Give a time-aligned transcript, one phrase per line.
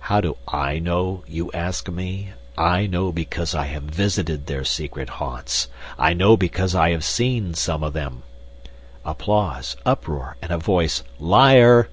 [0.00, 2.34] "How do I know, you ask me?
[2.58, 5.68] I know because I have visited their secret haunts.
[5.98, 8.22] I know because I have seen some of them."
[9.02, 11.88] (Applause, uproar, and a voice, "Liar!")